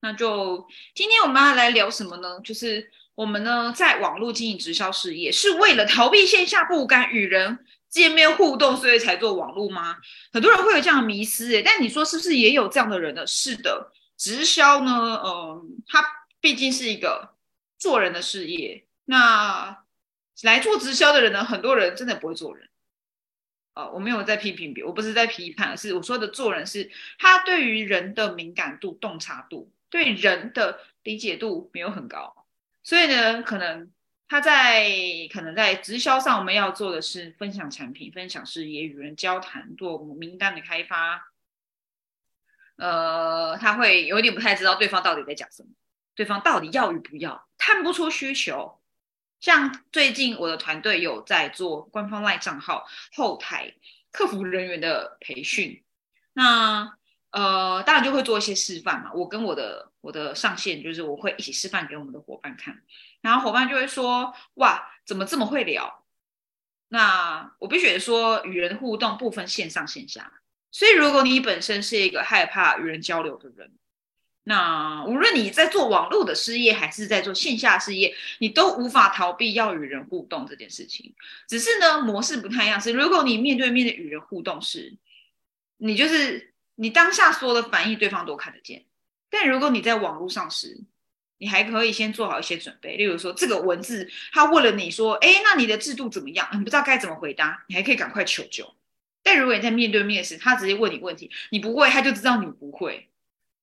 [0.00, 2.40] 那就今天我们要来聊什么呢？
[2.44, 9.96] 就是我们呢在网络经营直销事业，是为了逃避线下不敢与人见面互动，所以才做网络吗？
[10.32, 13.26] 很多人会有这样的迷思诶，但你说是不是也有这样的人呢？
[13.26, 16.04] 是的，直销呢，嗯，它
[16.40, 17.34] 毕竟是一个
[17.76, 18.84] 做人的事业。
[19.06, 19.82] 那
[20.42, 22.68] 来做直销的人呢，很多人真的不会做人。
[23.74, 29.72] 呃，我没有在批评别，我不是在批判，是我说的做人是他对于人的敏感度、洞察度。
[29.90, 32.46] 对人的理解度没有很高，
[32.82, 33.90] 所以呢，可能
[34.28, 34.86] 他在
[35.32, 41.32] 可能在直销上，我们要做的是分享产品、分享事业、与人交谈、做名单的开发。
[42.76, 45.70] 呃，他会有点不太知道对方到底在讲什么，
[46.14, 48.78] 对方到底要与不要，看不出需求。
[49.40, 53.72] 像最近我的团队有在做官方外账号后台
[54.12, 55.82] 客服人员的培训，
[56.34, 56.97] 那。
[57.30, 59.12] 呃，当然就会做一些示范嘛。
[59.12, 62.82] 我跟我的我的上线就是我会一起示范给我们的伙伴看，
[63.20, 66.04] 然后伙伴就会说：“哇，怎么这么会聊？”
[66.88, 70.40] 那我必须说，与人互动不分线上线下，
[70.70, 73.72] 所以如果你本身是一个害怕与人交流的人，
[74.44, 81.14] 那无论你在做网络的事业还是在做线下事业，你都无法逃避要与人互动这件事情。
[81.46, 82.80] 只是呢，模式不太一样。
[82.80, 84.96] 是如果你面对面的与人互动是，
[85.76, 86.54] 你就是。
[86.80, 88.84] 你当下说的反应，对方都看得见。
[89.28, 90.80] 但如果你在网络上时，
[91.38, 98.74] 你还可以先做好一些准备，例如说这个文字，他问了你说：“哎，那你的制度怎么样？”你不知道该怎么回答，你还可以赶快求救。
[99.24, 103.08] 但如果你在面对面时，他直接问你问题，你不会，他就知道你不会。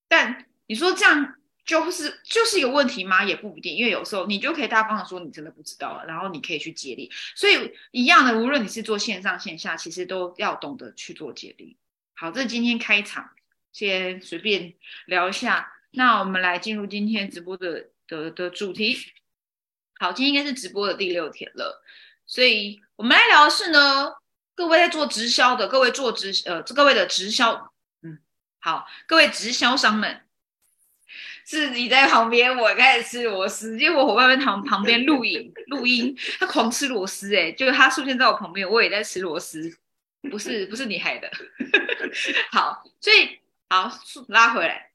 [0.09, 3.23] 但你说这样就是就是一个问题吗？
[3.23, 7.09] 也不一定，因为有时候你就可以大方的说你真的不知道了，然后你可以去接力。
[7.33, 11.77] 所以一样的，无论你是做线上线下，其实都要懂得去做接力。
[12.17, 13.29] 好，这是今天开场，
[13.73, 14.73] 先随便
[15.05, 15.73] 聊一下。
[15.91, 18.97] 那我们来进入今天直播的的的主题。
[19.99, 21.83] 好，今天应该是直播的第六天了，
[22.25, 24.13] 所以我们来聊的是呢，
[24.55, 28.17] 各位在做直销的，各位做直呃，各位的直销，嗯，
[28.59, 30.21] 好，各位直销商们，
[31.45, 39.77] 是你在旁边，我开始吃螺丝，因为我伙伴在旁旁边录影录音，他狂吃螺丝，哎，就是他出现在我旁边，我也在吃螺丝。
[40.29, 41.29] 不是不是你害的，
[42.51, 43.91] 好，所以好
[44.27, 44.91] 拉回来，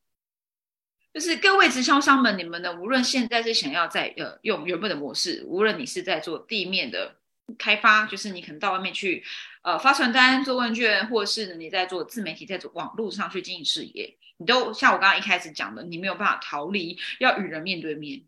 [1.13, 7.17] 就是各位直销商们，你们呢，无论现在是想要在呃用原本的模式，无论你是在做地面的
[7.59, 9.25] 开发，就是你可能到外面去
[9.63, 18.23] 呃发传单、做问卷，或者是你在做自媒体，在做网络上去经营事业，你都像我刚刚一开始讲的，你没有办法逃离要与人面对面。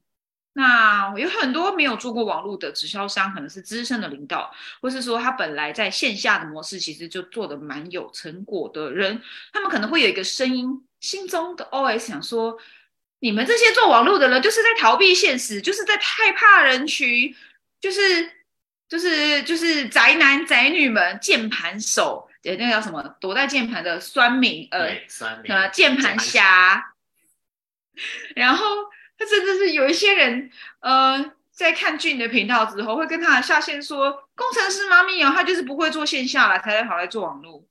[0.54, 12.58] 那有很多没有做过网络的直销商，可能是资深的领导，或是说他本来在线下的模式其实就做的蛮有成果的人，他们可能会有一个声音，心中的 OS 想说：
[13.20, 17.34] 你们这些做网络的人，就是在逃避现实，就是在害怕人群，
[17.80, 18.30] 就是
[18.90, 23.02] 就是就是宅男宅女们，键盘手，呃，那个叫什么？
[23.18, 24.98] 躲在键盘的酸民，呃，
[25.48, 26.92] 呃，键盘侠，
[28.36, 28.66] 然后。
[29.26, 30.50] 甚至是有一些人，
[30.80, 37.64] 呃，在看俊的频道之后，会跟他下线说：“工程师妈咪哦，他就是不会做线下了，才来跑来做网络。”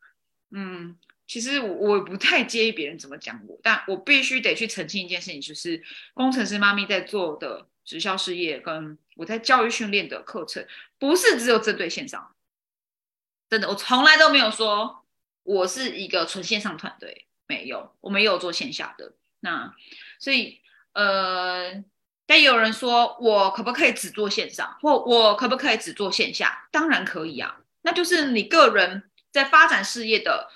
[0.51, 5.81] 嗯，其实我不太介意别人怎么讲我，但我必须得去澄清一件事情，就是
[6.13, 10.65] 工程师妈咪在做的直销事业，跟我在教育训练的课程，
[10.99, 12.33] 不是只有针对线上。
[13.49, 15.03] 真的，我从来都没有说
[15.43, 19.13] 我是一个纯线上团队，没有，我们也有做线下的。
[19.41, 19.73] 那
[20.19, 20.60] 所以。
[20.93, 21.83] 呃，
[22.25, 26.67] 但有人说我可不可以只做线上，或我可不可以只做线下？
[26.71, 30.49] 当然可以啊，那就是你个人在发展事业的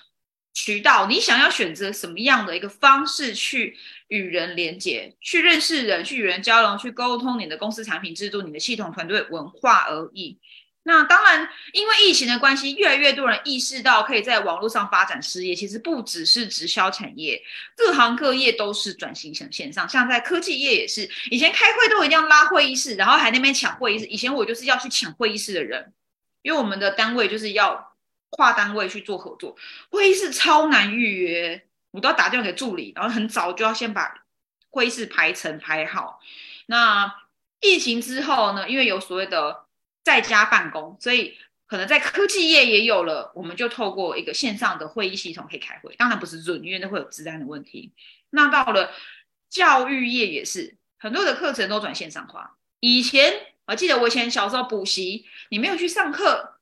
[0.53, 10.39] 渠道，你想要选择什么样的一个方式去与人连接、去认识人、去与人交流、去沟通你的公司产品制度、你的系统团队文化而已。
[10.87, 15.55] 那当然，因为疫情的关系，越来越多人意识到可以在网络上发展事业。
[15.55, 17.41] 其实不只是直销产业，
[17.75, 19.89] 各行各业都是转型成线上。
[19.89, 24.05] 像在科技业也是，以前开会都一定要拉会议室，然后还那边抢会议室。
[24.05, 25.91] 以前我就是要去抢会议室的人，
[26.43, 27.95] 因为我们的单位就是要
[28.29, 29.57] 跨单位去做合作，
[29.89, 34.23] 会议室超难预约，我都要打电话给助理，然后很早就要先把
[34.69, 36.19] 会议室排成排好。
[36.67, 37.11] 那
[37.59, 39.64] 疫情之后呢，因为有所谓的。
[40.05, 41.35] 在家办公，所以
[41.65, 45.95] 可能在科技业也有了，我们就透过一个线上的会议系统可以开会。
[45.97, 47.91] 当然不是准，因为那会有治安的问题。
[48.29, 48.91] 那到了
[49.49, 52.55] 教育业也是，很多的课程都转线上化。
[52.79, 53.33] 以前
[53.65, 56.59] 我记得我以前小时候补习，你没有去上课，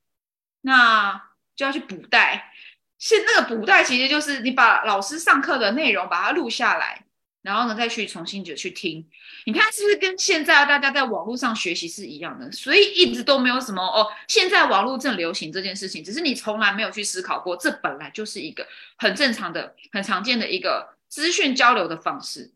[0.62, 2.50] 那就要去补带。
[2.96, 7.03] 现那个补带其实就是你把老师上课的内容把它录下来，
[7.44, 9.06] 然后呢再去重新就去听。
[9.44, 12.50] 你看是不是跟现在大家在网络上学习是一样的？
[12.50, 22.50] 所以一直都没有什么哦，现在网络正流行这件事情，只是你从来没有去思考过，这本来就是一个很正常的、很常见的一个资讯交流的方式。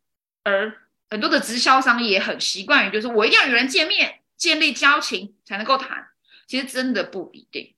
[0.45, 0.73] 而
[1.11, 6.09] 很多的直销商也很习惯于，就是我一定要与人见面，建立交情才能够谈。
[6.47, 7.75] 其实真的不一定。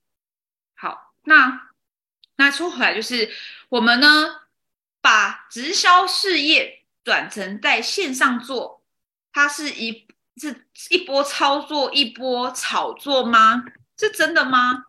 [0.77, 1.71] 好，那
[2.37, 3.29] 那说回来，就是
[3.69, 4.43] 我们呢，
[5.01, 8.83] 把直销事业转成在线上做，
[9.33, 10.07] 它是一
[10.37, 13.65] 是一波操作，一波炒作吗？
[13.99, 14.85] 是真的吗？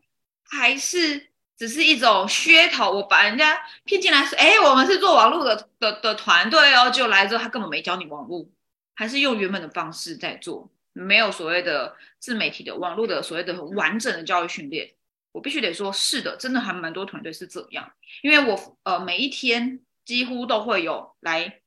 [0.46, 2.92] 还是只是一种噱头？
[2.92, 8.48] 我把人家骗进来说，哎，我们是做网络的的的团队哦，就来之后他根本没教你网络，
[8.96, 14.92] 还是用原本的方式在做，没有所谓的自媒体的网络的所谓的完整的教育训练。
[15.32, 17.90] 我必须得说，是的，真的还蛮多团队是这样，
[18.22, 21.61] 因为我呃每一天几乎都会有来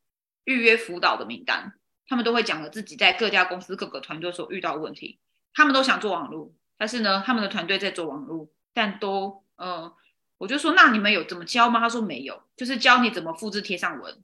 [0.44, 1.74] 预约辅导的名单，
[2.06, 5.18] 他们都会讲了自己在各家公司各个团队所遇到的问题，
[5.52, 9.94] 他们都想做网络，但是呢，他们的团队在做网络，但都呃，
[10.38, 11.80] 我就说那你们有怎么教吗？
[11.80, 14.22] 他说没有，就是教你怎么复制贴上文，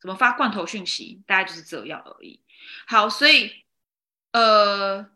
[0.00, 2.40] 怎么发罐头讯息，大概就是这样而已。
[2.86, 3.52] 好，所以
[4.32, 5.10] 呃，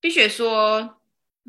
[0.00, 0.99] 碧雪说。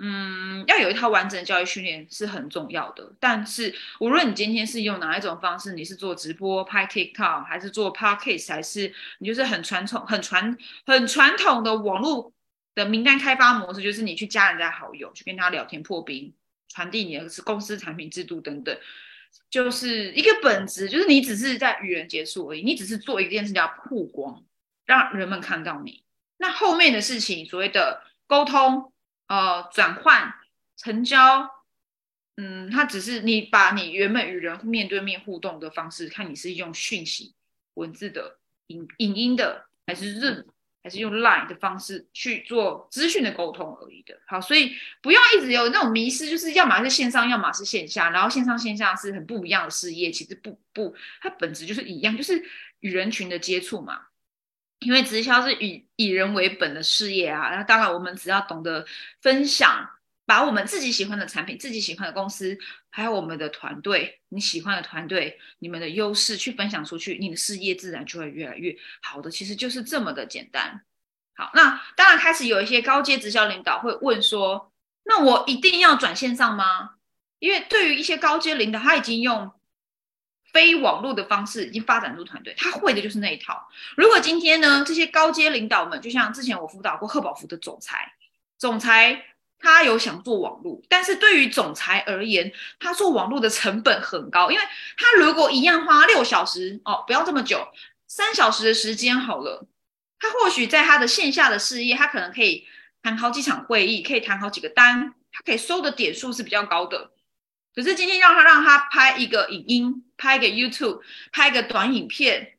[0.03, 3.13] 嗯，要有一套完整的教育训练是很重要的。
[3.19, 10.57] 但是，无论你今天是用哪一种方式，你是做直播、拍 TikTok，还是做 Podcast，还是你就是很传统、很传、
[10.87, 12.33] 很传统的网络
[12.73, 16.33] 的名单开发模式，就是你去加人家好友，去跟他聊天破冰，
[16.67, 18.75] 传递你的是公司产品制度等等，
[19.51, 24.43] 就是一个本质，就是你只是在与人接触而已，你只是做一件事叫曝光，
[24.87, 26.03] 让人们看到你。
[26.39, 28.90] 那后面的事情，所谓的沟通。
[29.31, 30.33] 呃，转换
[30.75, 31.49] 成交，
[32.35, 37.33] 嗯，它只是你把你原本与人面对面互动的方式，看你是用讯息、
[37.75, 40.45] 文字的、影影音的，还是认，
[40.83, 44.19] 还是用 Line 的方式去做资讯的沟通而已的。
[44.27, 52.43] 好，所以不要一直有那种迷失，就是要么是线上，要么是线下，然后线上线下是很不一样的事业，其实不不，它本质就是一样，就是
[52.81, 54.07] 与人群的接触嘛。
[54.81, 58.83] 因为直销是以以人为本的事业啊，那当然我们只要懂得
[59.21, 59.87] 分享，
[60.25, 62.57] 把我们自己喜欢的产品、自己喜欢的公司，
[62.89, 69.29] 还有我们的团队，你喜欢的团队，你们的优势去分享出去，你的事业自然就会越来越好的。
[69.29, 70.81] 其实就是这么的简单。
[71.35, 74.73] 好，那当然开始有一些高阶直销领导会问说
[75.05, 76.95] ：“那我一定要转线上吗？”
[77.37, 79.51] 因为对于一些高阶领导，他已经用。
[80.53, 83.67] 非网络的方式已经发展出团队，他会的就是那一套。
[83.95, 88.13] 如果今天呢，这些高阶领导们，就像之前我辅导过贺宝福的总裁，
[88.57, 89.25] 总裁
[89.59, 94.63] 他有想做网络，但是对于总裁而言，他做网络的成本很高，因为
[94.97, 97.67] 他如果一样花六小时哦，不要这么久，
[98.07, 99.67] 三小时的时间好了，
[100.19, 102.67] 他或许在他的线下的事业，他可能可以
[103.03, 107.11] 谈好几场会议，可以谈好几个单，他可以收的点数是比较高的。
[107.73, 111.01] 可是今天让他让他拍一个影音，拍一个 YouTube，
[111.31, 112.57] 拍一个短影片，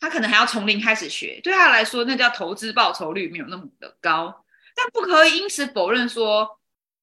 [0.00, 4.44] 他可能还要从零开始学，对他来说，那叫投资报酬率没有那么的高。
[4.74, 6.60] 但不可以因此否认说，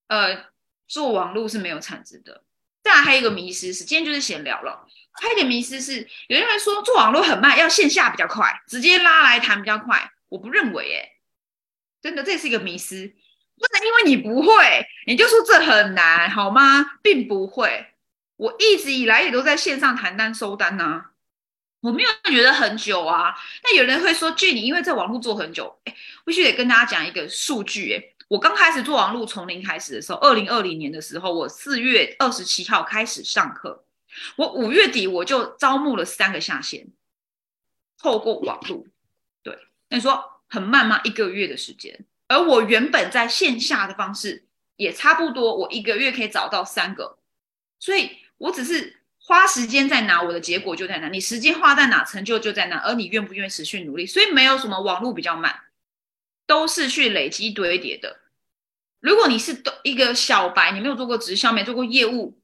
[0.08, 0.46] 呃，
[0.88, 2.44] 做网络是没有产值的。
[2.84, 4.86] 再来还有一个迷失是，今天就是闲聊了。
[5.14, 10.12] 还有一点迷失是，有人会说做网络很慢，要线下比较快，直接拉来谈比较快。
[10.28, 11.10] 我不认为，哎，
[12.02, 13.16] 真的这是一个迷失。
[13.58, 16.98] 不能因为你不会，你就说这很难，好吗？
[17.02, 17.88] 并不会，
[18.36, 21.06] 我一直以来也都在线上谈单收单呐，
[21.80, 23.34] 我没有觉得很久啊。
[23.64, 25.96] 那有人会说，据你因为在网络做很久，哎，
[26.26, 33.86] 必须得跟大家讲一个数据，哎，我刚开始做网络从零开始的时候，二零二零年的时候，我四月二十七号开始上课，
[34.36, 36.88] 我五月底我就招募了三个下线，
[37.98, 38.86] 透过网络，
[39.42, 39.58] 对，
[39.90, 41.00] 那你说很慢吗？
[41.06, 42.06] 一个月的时间。
[42.28, 47.18] 而我原本在线下的方式也差不多，我一个月可以找到三个，
[47.80, 51.08] 所以我只是花时间在哪，我的结果就在哪。
[51.10, 52.78] 你时间花在哪，成就就在哪。
[52.78, 54.06] 而你愿不愿意持续努力？
[54.06, 55.62] 所以没有什么网络比较慢，
[56.46, 58.20] 都是去累积堆叠的。
[59.00, 62.40] 如果你是一个小白，你没有做过直销，没做过业务，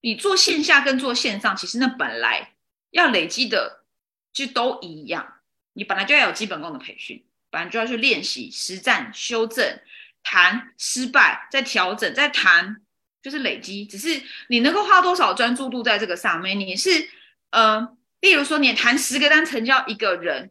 [0.00, 2.54] 你做线下跟做线上，其实那本来
[2.90, 3.84] 要累积的
[4.32, 5.34] 就都一样，
[5.74, 7.24] 你本来就要有基本功的培训。
[7.52, 9.78] 反正就要去练习、实战、修正、
[10.24, 12.82] 谈失败、再调整、再谈，
[13.22, 13.86] 就是累积。
[13.86, 16.58] 只是你能够花多少专注度在这个上面？
[16.58, 17.08] 你是
[17.50, 20.50] 呃，例如说你谈十个单成交一个人，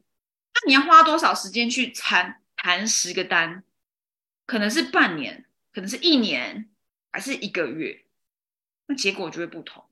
[0.54, 3.64] 那你要花多少时间去谈谈十个单？
[4.46, 6.70] 可能是半年，可能是一年，
[7.12, 8.06] 还是一个月？
[8.88, 9.84] 那结果就会不同。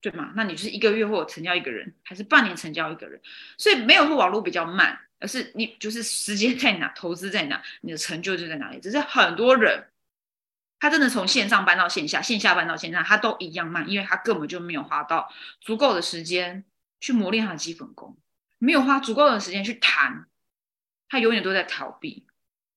[0.00, 0.32] 对吗？
[0.36, 3.20] 那你就是一个月或者成交一个人，还是半年成交一个人？
[3.56, 8.80] 所以没有说网络比较慢，而是你就是时间在哪，投资在哪，你的成就就在哪里。
[8.80, 9.88] 只是很多人
[10.78, 16.64] 他真的从线上搬到线下，线下搬到线上，他都一样慢，因为他根本就没有花到足够的时间
[17.00, 18.16] 去磨练他的基本功，
[18.58, 20.26] 没有花足够的时间去谈，
[21.08, 22.26] 他永远都在逃避。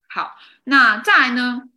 [0.09, 1.69] 好，那再来呢？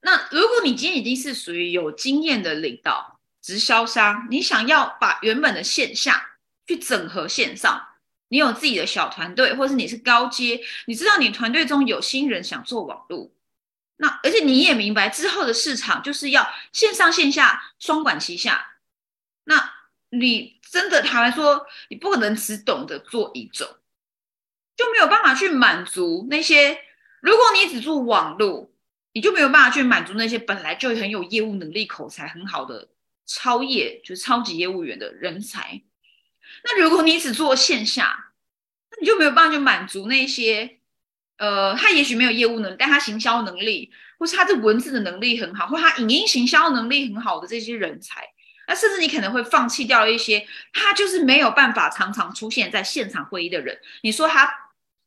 [0.00, 7.87] 那如果你今天已经是属于有经验的领导、直销商，你想要把原本的线下去整合线上，
[8.28, 13.30] 你有自己的小团队，或是你是高阶，你知道你团队中有新人想做网络，
[13.96, 18.74] 那而且你也明白之后的市场就是要线上线下双管齐下，
[19.44, 19.72] 那
[20.10, 23.66] 你真的坦白说，你不可能只懂得做一种，
[24.76, 26.78] 就没有办法去满足那些。
[27.20, 28.70] 如果你只做网络，
[29.12, 32.88] 你就没有办法去满足那些本来就很有业务能力、口才很好的
[33.26, 35.82] 超业，就是超级业务员的人才。
[36.64, 38.32] 那如果你只做线下，
[38.90, 40.78] 那你就没有办法去满足那些，
[41.36, 48.28] 呃，他也许没有业务能力，但他行销能力，或是他这文字的能力很好，或他影音行销能力很好的这些人才。
[48.66, 53.78] 那甚至你可能会放弃掉一些他就是没有办法常常出现在现场会议的人。
[54.02, 54.50] 你说他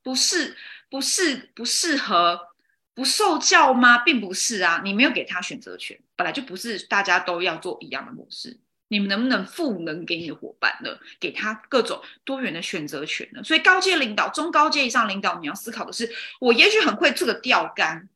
[0.04, 0.56] 不是？
[0.92, 2.50] 不是不适合
[2.94, 4.00] 不受教吗？
[4.00, 8.60] 并不是啊，你没有给他选择权，本来就不是大家都要做一样的模式。
[8.92, 10.90] 你们能不能赋能给你的伙伴呢？
[11.18, 13.42] 给他各种多元的选择权呢？
[13.42, 18.10] 所以高阶领导、中高阶以上领导，你要思考的是：我也许很会这个钓竿，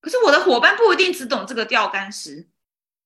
[0.00, 2.46] 可是我的伙伴不一定只懂这个钓竿时，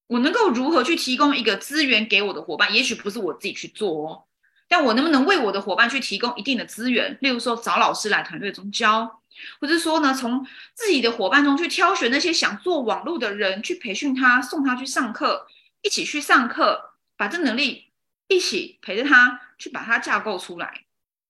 [0.09, 2.75] 我能够如何去提供一个资源给我的伙伴？
[2.75, 4.25] 也许不是我自己去做哦。
[4.69, 7.17] 但我能不能为我的伙伴去提供一定的资源？
[7.23, 9.23] 例如说找老师来团队中教，
[9.59, 15.47] 或者说呢，从自己的伙伴中去挑选那些想做网络的人，去培训他，送他去上课，
[15.81, 17.87] 一起去上课，把这能力
[18.29, 20.83] 一起陪着他去把它架构出来。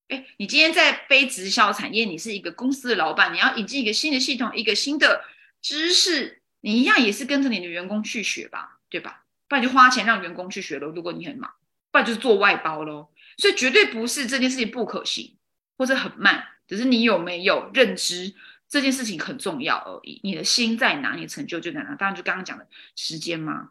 [0.08, 5.24] 哎，你今天在非直销产业，你是一个公司的老板，你要引进一个新的系统，一个新的
[5.60, 9.24] 知识，你一样也是跟着你的员工去学吧，对吧？
[9.48, 10.88] 不然就花钱让员工去学了。
[10.88, 11.52] 如果你很忙，
[11.90, 13.08] 不然就是做外包喽。
[13.38, 15.36] 所以绝对不是这件事情不可行，
[15.76, 18.34] 或者很慢，只是你有没有认知
[18.68, 20.20] 这件事情很重要而已。
[20.22, 21.94] 你的心在哪，你的成就就在哪。
[21.96, 23.70] 当然，就刚刚讲的时间嘛。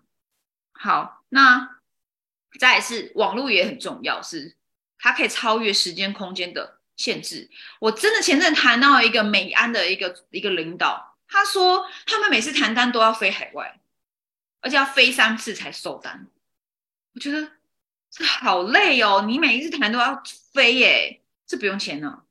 [0.74, 1.75] 好，那
[2.60, 4.56] 再是网络也很重要，是
[4.98, 7.50] 它可以超越时间空间的限制。
[7.80, 13.80] 我真的前阵谈到一个美安的一个一个领导，他说他们每次谈单都要飞海外，
[14.62, 16.28] 而且要飞三次才收单。
[17.14, 17.52] 我觉得。
[18.18, 19.26] 这好累哦！
[19.28, 22.22] 你每一次谈都要飞耶，这不用钱呢。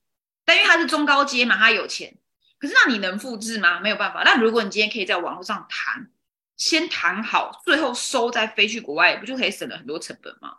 [0.43, 2.17] 但因为他是中高阶嘛，他有钱。
[2.59, 3.81] 可是那你能复制吗？
[3.81, 4.23] 没有办法。
[4.25, 6.11] 那如果你今天可以在网络上谈，
[6.57, 10.59] 先谈好，最后收再飞去国外，不就可以省了很多成本吗？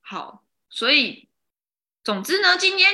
[0.00, 1.28] 好，所以
[2.04, 2.92] 总之呢，今天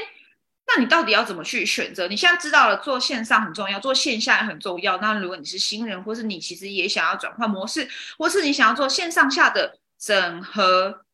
[0.66, 2.06] 那你到底要怎么去选择？
[2.08, 4.98] 你现在知道了，做线上很重要，做线下也很重要。
[4.98, 7.88] 那如果你是新人，或是你其实也想要转换模式，
[8.18, 11.04] 或是你想要做线上下的整合。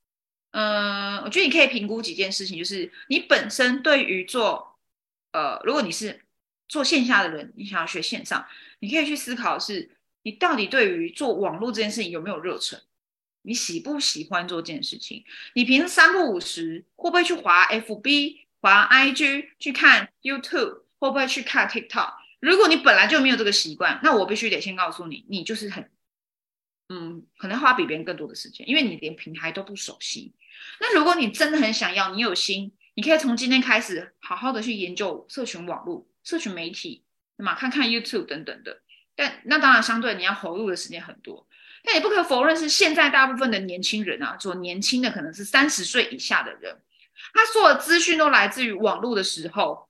[0.50, 4.76] 嗯，我觉得你可以评估几件事情，就是你本身对于做，
[5.32, 6.24] 呃，如果你是
[6.68, 8.46] 做线下的人，你想要学线上，
[8.78, 9.90] 你可以去思考是，
[10.24, 12.80] 你到底对于做网络这件事情有没有热忱？
[13.42, 15.22] 你喜不喜欢做这件事情？
[15.54, 22.14] 你平时三不五时会不会去滑 FB、滑 IG、去看 YouTube，会不会去看 TikTok？
[22.40, 25.90] 如果你本来就没有这个习惯，那我必须得先告诉你，你就是很，
[26.88, 30.32] 嗯，可能花比别人更多的时间，因为你连平台都不熟悉。
[30.80, 37.04] 那如果你真的很想要，你有心，你可以从今天开始好好的去研究社群网络、社群媒体，
[37.36, 38.80] 那么看看 YouTube 等等的。
[39.16, 41.46] 但那当然相对你要投入的时间很多。
[41.82, 46.80] 但也不可否认是现在大部分的年轻人啊，做年轻的可能是三十岁以下的人，
[47.34, 49.86] 他所有的资讯都来自于网络的时候，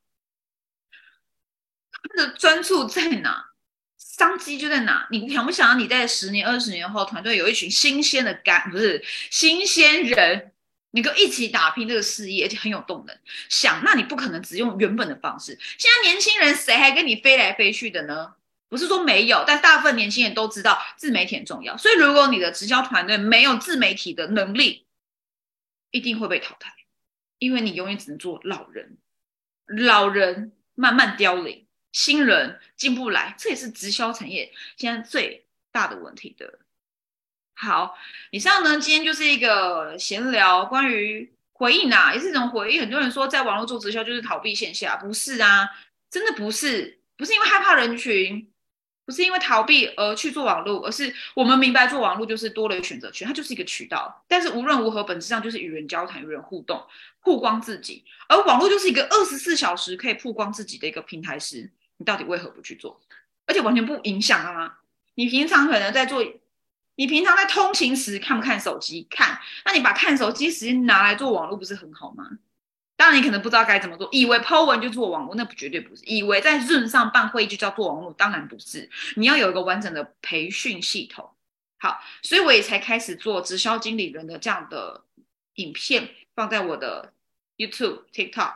[1.93, 3.51] 他的专注在哪，
[3.97, 5.07] 商机就在哪。
[5.13, 10.51] 你想不想要你在十年、二十年后，团队有一群新鲜的干，不是新鲜人？
[10.91, 13.17] 你跟一起打拼这个事业，而且很有动能。
[13.49, 15.59] 想，那你不可能只用原本的方式。
[15.79, 18.35] 现在年轻人谁还跟你飞来飞去的呢？
[18.75, 21.77] 不是说没有，但大部分年轻人都知道自媒体很重要。
[21.77, 24.85] 所以，如果你的直销团队没有自媒体的能力，
[25.93, 26.75] 一定会被淘汰，
[27.39, 28.99] 因为你永远只能做老人，
[29.69, 36.59] 老人慢慢凋零，新人进不来，这也是直销产业现在最大的问题的。
[37.55, 37.97] 好，
[38.33, 42.81] 以上呢，今天就是一个闲聊，关于回应啊，也是一种回应。
[42.81, 45.69] 很多人说，在网络做直销就是逃避线下，不是啊，
[46.11, 48.53] 真的不是，不是因为害怕人群，
[49.07, 54.25] 不是因为逃避而去做网络，而是我们明白做网络就是多了选择权，它就是一个渠道。
[54.27, 56.83] 但是无论如何，本质上就是与人交谈、与人互动、
[57.21, 58.05] 曝光自己。
[58.29, 63.01] 而网络就是一个二十四小时可以曝光自己的一个平台时，你到底为何不去做？
[63.47, 64.81] 而且完全不影响啊！
[65.17, 66.25] 你平常可能在做，
[66.95, 69.07] 你平常在通勤时看不看手机？
[69.11, 72.25] 看，那你把看手机时间拿来做网络，不是很好吗？
[72.97, 78.89] 当然，你可能不知道该怎么做，以为 Po 文就做网络，那不绝对不是；以为在线上办会议就叫做网络，当然不是。
[79.17, 81.31] 你要有一个完整的培训系统。
[81.79, 85.03] 好，所以我也才开始做直销经理人的这样的
[85.57, 87.13] 影片，放在我的
[87.57, 88.53] YouTube、TikTok、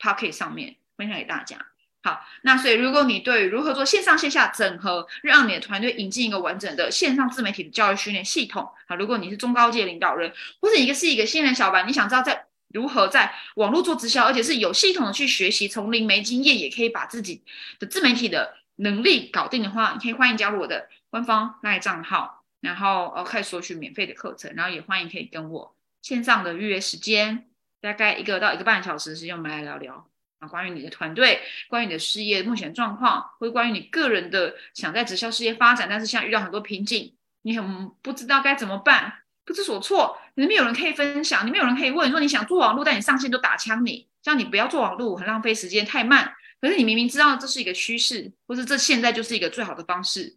[0.00, 1.66] Pocket 上面分享给大家。
[2.02, 17.42] 好，那所以如果你对如何做线上线下整合，让你的团队引进一个完整的线上自媒体的教育训练系统，好，如果你是中高阶领导人，或者一个是一个新人小白，你想知道在如何在网络做直销，而且是有系统的去学习，从零没经验也可以把自己
[17.78, 27.46] 的自媒体的能力搞定的话，你可以欢迎加入我的官方赖账号，然后呃可以索取免费的课程，然后也欢迎可以跟我线上的预约时间，
[27.80, 30.08] 大概一个到一个半小时的时间，我们来聊聊
[30.40, 39.23] 啊，关于你的团队，关于你的事业目前状况，或关于你个人的想在直销事业发展，但是现在遇到很多瓶颈，你很不知道该怎么办。
[39.44, 46.34] 不知所措，你们有人可以分享，你们有人可以问，说你想做网络，但你上线都打枪你，叫你不要做网络，很浪费时间，太慢。
[46.60, 50.34] 可是你明明知道这是一个趋势，或是这现在就是一个最好的方式，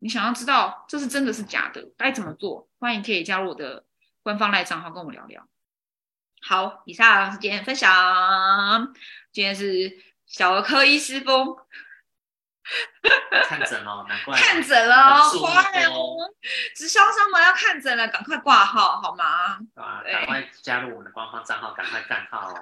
[0.00, 2.68] 你想要知道这是真的是假的，该怎么做？
[2.80, 3.84] 欢迎可以加入我的
[4.22, 5.46] 官方赖账号跟我聊聊。
[6.42, 8.92] 好，以上是今天分享，
[9.30, 11.56] 今天是小儿科医师风。
[13.48, 16.16] 看诊哦，难怪看诊了，快哦！
[16.76, 19.24] 直销商们要看诊了，赶快挂号好吗？
[19.74, 22.54] 啊，赶快加入我们的官方账号，赶快干号哦！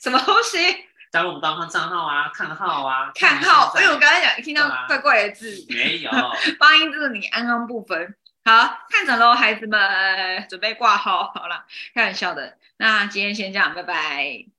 [0.00, 0.86] 什么东西？
[1.10, 3.72] 加入我们官方账号啊，看号啊，看号！
[3.74, 6.10] 哎，我刚才讲听到怪怪的字，没有
[6.60, 8.14] 发音就是你安安不分。
[8.44, 11.64] 好，看诊喽，孩子们，准备挂号好了，
[11.94, 12.58] 开玩笑的。
[12.76, 14.57] 那今天先这样，拜拜。